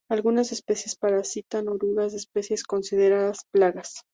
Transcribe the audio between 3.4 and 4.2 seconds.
plagas.